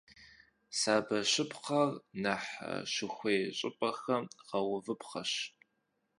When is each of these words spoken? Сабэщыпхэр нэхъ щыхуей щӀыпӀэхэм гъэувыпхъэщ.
Сабэщыпхэр 0.79 1.89
нэхъ 2.21 2.53
щыхуей 2.91 3.41
щӀыпӀэхэм 3.57 4.23
гъэувыпхъэщ. 4.47 5.31